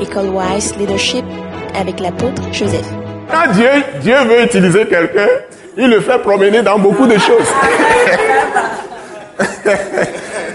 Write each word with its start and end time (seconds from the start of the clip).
École 0.00 0.28
Wise 0.28 0.76
Leadership 0.76 1.24
avec 1.78 2.00
l'apôtre 2.00 2.42
Joseph. 2.52 2.86
Quand 3.30 3.52
Dieu, 3.52 3.68
Dieu 4.00 4.16
veut 4.24 4.42
utiliser 4.44 4.86
quelqu'un, 4.86 5.28
il 5.76 5.88
le 5.88 6.00
fait 6.00 6.18
promener 6.18 6.62
dans 6.62 6.78
beaucoup 6.78 7.06
de 7.06 7.18
choses. 7.18 7.52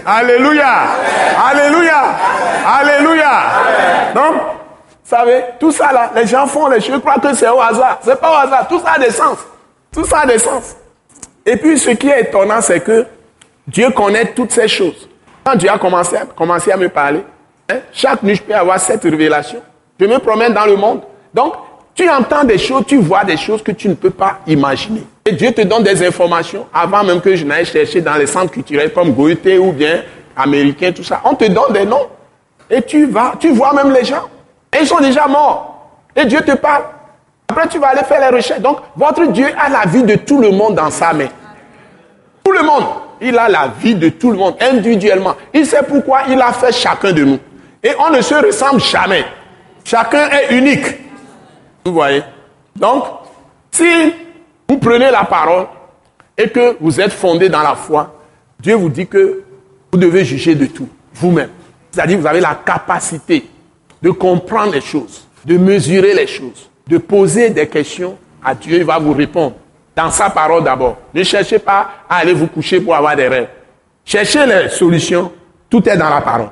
Alléluia. 0.06 0.68
Alléluia. 1.50 2.02
Alléluia. 2.66 3.42
Donc, 4.14 4.34
vous 4.34 5.16
savez, 5.16 5.44
tout 5.60 5.70
ça 5.70 5.92
là, 5.92 6.10
les 6.14 6.26
gens 6.26 6.46
font 6.46 6.68
les 6.68 6.80
choses, 6.80 7.00
croient 7.00 7.18
que 7.20 7.34
c'est 7.34 7.48
au 7.48 7.60
hasard. 7.60 7.98
C'est 8.02 8.20
pas 8.20 8.30
au 8.30 8.46
hasard. 8.46 8.66
Tout 8.68 8.80
ça 8.80 8.92
a 8.96 8.98
des 8.98 9.10
sens. 9.10 9.38
Tout 9.92 10.04
ça 10.04 10.20
a 10.20 10.26
des 10.26 10.38
sens. 10.38 10.76
Et 11.44 11.56
puis, 11.56 11.78
ce 11.78 11.90
qui 11.90 12.08
est 12.08 12.22
étonnant, 12.22 12.60
c'est 12.60 12.80
que 12.80 13.06
Dieu 13.66 13.90
connaît 13.90 14.32
toutes 14.32 14.52
ces 14.52 14.68
choses. 14.68 15.08
Quand 15.44 15.56
Dieu 15.56 15.70
a 15.70 15.78
commencé, 15.78 16.16
commencé 16.36 16.72
à 16.72 16.76
me 16.76 16.88
parler, 16.88 17.24
hein, 17.72 17.80
chaque 17.92 18.22
nuit, 18.22 18.36
je 18.36 18.42
peux 18.42 18.54
avoir 18.54 18.78
cette 18.78 19.02
révélation. 19.02 19.60
Je 19.98 20.06
me 20.06 20.18
promène 20.18 20.52
dans 20.52 20.66
le 20.66 20.76
monde. 20.76 21.00
Donc, 21.32 21.54
tu 21.94 22.08
entends 22.08 22.44
des 22.44 22.58
choses, 22.58 22.84
tu 22.86 22.96
vois 22.96 23.24
des 23.24 23.36
choses 23.36 23.62
que 23.62 23.72
tu 23.72 23.88
ne 23.88 23.94
peux 23.94 24.10
pas 24.10 24.38
imaginer. 24.46 25.04
Et 25.26 25.32
Dieu 25.32 25.52
te 25.52 25.60
donne 25.62 25.82
des 25.82 26.04
informations 26.06 26.66
avant 26.72 27.04
même 27.04 27.20
que 27.20 27.36
je 27.36 27.44
n'aille 27.44 27.66
chercher 27.66 28.00
dans 28.00 28.14
les 28.14 28.26
centres 28.26 28.50
culturels 28.50 28.92
comme 28.92 29.12
Goethe 29.12 29.58
ou 29.60 29.72
bien 29.72 30.02
américain, 30.36 30.92
tout 30.92 31.04
ça. 31.04 31.20
On 31.24 31.34
te 31.34 31.44
donne 31.44 31.72
des 31.72 31.84
noms. 31.84 32.06
Et 32.70 32.82
tu 32.82 33.06
vas, 33.06 33.34
tu 33.38 33.50
vois 33.50 33.74
même 33.74 33.92
les 33.92 34.04
gens. 34.04 34.28
Et 34.72 34.80
ils 34.80 34.86
sont 34.86 35.00
déjà 35.00 35.26
morts. 35.28 35.90
Et 36.16 36.24
Dieu 36.24 36.40
te 36.40 36.52
parle. 36.52 36.84
Après, 37.48 37.68
tu 37.68 37.78
vas 37.78 37.88
aller 37.88 38.02
faire 38.02 38.30
les 38.30 38.34
recherches. 38.34 38.60
Donc, 38.60 38.78
votre 38.96 39.26
Dieu 39.26 39.46
a 39.58 39.68
la 39.68 39.84
vie 39.86 40.02
de 40.02 40.14
tout 40.16 40.40
le 40.40 40.50
monde 40.50 40.74
dans 40.74 40.90
sa 40.90 41.12
main. 41.12 41.28
Tout 42.42 42.52
le 42.52 42.62
monde. 42.62 42.84
Il 43.20 43.38
a 43.38 43.48
la 43.48 43.68
vie 43.78 43.94
de 43.94 44.08
tout 44.08 44.30
le 44.30 44.38
monde 44.38 44.56
individuellement. 44.60 45.34
Il 45.52 45.66
sait 45.66 45.82
pourquoi 45.86 46.22
il 46.28 46.40
a 46.40 46.52
fait 46.52 46.72
chacun 46.72 47.12
de 47.12 47.24
nous. 47.24 47.38
Et 47.82 47.90
on 47.98 48.10
ne 48.10 48.20
se 48.20 48.34
ressemble 48.34 48.80
jamais. 48.80 49.24
Chacun 49.84 50.28
est 50.30 50.56
unique. 50.56 50.86
Vous 51.84 51.92
voyez 51.92 52.22
Donc, 52.76 53.04
si 53.70 54.14
vous 54.68 54.78
prenez 54.78 55.10
la 55.10 55.24
parole 55.24 55.66
et 56.38 56.48
que 56.48 56.76
vous 56.80 57.00
êtes 57.00 57.12
fondé 57.12 57.48
dans 57.48 57.62
la 57.62 57.74
foi, 57.74 58.14
Dieu 58.60 58.74
vous 58.74 58.88
dit 58.88 59.06
que 59.06 59.42
vous 59.90 59.98
devez 59.98 60.24
juger 60.24 60.54
de 60.54 60.66
tout, 60.66 60.88
vous-même. 61.14 61.50
C'est-à-dire 61.90 62.18
vous 62.18 62.26
avez 62.26 62.40
la 62.40 62.54
capacité 62.54 63.48
de 64.00 64.10
comprendre 64.10 64.72
les 64.72 64.80
choses, 64.80 65.26
de 65.44 65.56
mesurer 65.58 66.14
les 66.14 66.26
choses, 66.26 66.70
de 66.86 66.98
poser 66.98 67.50
des 67.50 67.68
questions 67.68 68.16
à 68.44 68.54
Dieu, 68.54 68.78
il 68.78 68.84
va 68.84 68.98
vous 68.98 69.12
répondre. 69.12 69.56
Dans 69.94 70.10
sa 70.10 70.30
parole 70.30 70.64
d'abord. 70.64 70.96
Ne 71.12 71.22
cherchez 71.22 71.58
pas 71.58 71.90
à 72.08 72.16
aller 72.16 72.32
vous 72.32 72.46
coucher 72.46 72.80
pour 72.80 72.94
avoir 72.94 73.14
des 73.14 73.28
rêves. 73.28 73.48
Cherchez 74.04 74.46
les 74.46 74.70
solutions, 74.70 75.30
tout 75.68 75.86
est 75.86 75.96
dans 75.96 76.08
la 76.08 76.22
parole. 76.22 76.48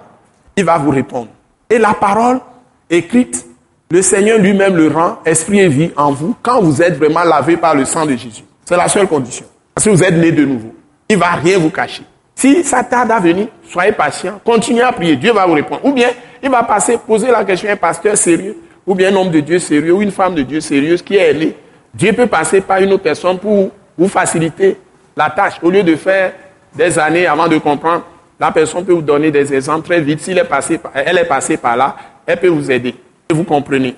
Il 0.57 0.65
va 0.65 0.79
vous 0.79 0.91
répondre. 0.91 1.29
Et 1.69 1.79
la 1.79 1.95
parole 1.95 2.41
écrite 2.89 3.47
le 3.91 4.03
Seigneur 4.03 4.39
lui-même 4.39 4.77
le 4.77 4.89
rend 4.89 5.19
esprit 5.25 5.61
et 5.61 5.69
vie 5.69 5.91
en 5.97 6.13
vous 6.13 6.37
quand 6.43 6.61
vous 6.61 6.81
êtes 6.81 6.97
vraiment 6.97 7.25
lavé 7.25 7.57
par 7.57 7.75
le 7.75 7.85
sang 7.85 8.07
de 8.07 8.13
Jésus. 8.13 8.45
C'est 8.65 8.77
la 8.77 8.89
seule 8.89 9.09
condition. 9.09 9.47
Que 9.75 9.91
vous 9.91 10.03
êtes 10.03 10.15
né 10.15 10.31
de 10.31 10.45
nouveau. 10.45 10.75
Il 11.09 11.17
ne 11.17 11.21
va 11.21 11.31
rien 11.31 11.59
vous 11.59 11.71
cacher. 11.71 12.05
Si 12.37 12.63
ça 12.63 12.85
tarde 12.85 13.11
à 13.11 13.19
venir, 13.19 13.49
soyez 13.69 13.93
patient, 13.93 14.41
continuez 14.45 14.83
à 14.83 14.93
prier, 14.93 15.17
Dieu 15.17 15.33
va 15.33 15.45
vous 15.45 15.55
répondre. 15.55 15.85
Ou 15.85 15.93
bien, 15.93 16.09
il 16.43 16.49
va 16.49 16.63
passer, 16.63 16.99
poser 16.99 17.31
la 17.31 17.45
question 17.45 17.69
à 17.69 17.73
un 17.73 17.77
pasteur 17.77 18.17
sérieux, 18.17 18.57
ou 18.87 18.95
bien 18.95 19.13
un 19.13 19.17
homme 19.17 19.31
de 19.31 19.41
Dieu 19.41 19.59
sérieux, 19.59 19.93
ou 19.93 20.03
une 20.03 20.13
femme 20.13 20.35
de 20.35 20.43
Dieu 20.43 20.61
sérieuse 20.61 21.03
qui 21.03 21.17
est 21.17 21.35
née. 21.35 21.57
Dieu 21.93 22.13
peut 22.13 22.29
passer 22.29 22.61
par 22.61 22.79
une 22.79 22.93
autre 22.93 23.03
personne 23.03 23.39
pour 23.39 23.71
vous 23.99 24.09
faciliter 24.09 24.77
la 25.17 25.31
tâche. 25.31 25.55
Au 25.63 25.71
lieu 25.71 25.83
de 25.83 25.97
faire 25.97 26.33
des 26.75 26.99
années 26.99 27.27
avant 27.27 27.49
de 27.49 27.59
comprendre, 27.59 28.05
la 28.41 28.51
personne 28.51 28.87
peut 28.87 28.95
vous 28.95 29.03
donner 29.03 29.31
des 29.31 29.53
exemples 29.53 29.87
très 29.87 30.01
vite. 30.01 30.21
Si 30.21 30.33
est 30.33 30.45
passée, 30.45 30.81
elle 30.95 31.19
est 31.19 31.25
passée 31.25 31.59
par 31.59 31.77
là, 31.77 31.95
elle 32.27 32.41
peut 32.41 32.49
vous 32.49 32.71
aider. 32.71 32.95
Vous 33.31 33.45
comprenez. 33.45 33.95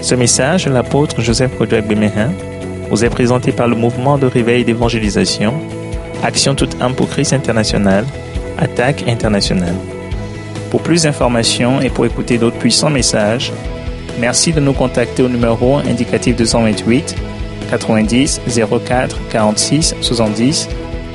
Ce 0.00 0.14
message 0.14 0.66
l'apôtre 0.66 1.20
Joseph 1.20 1.56
Kodouak 1.56 1.86
Bemehin 1.86 2.30
vous 2.90 3.04
est 3.04 3.10
présenté 3.10 3.52
par 3.52 3.68
le 3.68 3.76
mouvement 3.76 4.18
de 4.18 4.26
réveil 4.26 4.64
d'évangélisation, 4.64 5.54
Action 6.22 6.54
toute 6.54 6.80
âme 6.80 6.94
pour 6.94 7.08
Christ 7.08 7.34
international, 7.34 8.06
Attaque 8.58 9.04
internationale. 9.06 9.74
Pour 10.70 10.82
plus 10.82 11.02
d'informations 11.02 11.80
et 11.80 11.90
pour 11.90 12.06
écouter 12.06 12.38
d'autres 12.38 12.58
puissants 12.58 12.90
messages, 12.90 13.52
merci 14.18 14.52
de 14.52 14.60
nous 14.60 14.72
contacter 14.72 15.22
au 15.22 15.28
numéro 15.28 15.76
indicatif 15.78 16.36
228 16.36 17.14
90 17.70 18.40
04 18.86 19.18
46 19.30 19.96
70 20.00 20.68